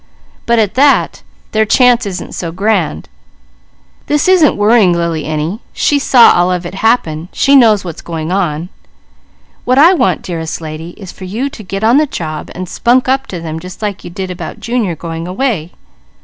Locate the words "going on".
8.01-8.69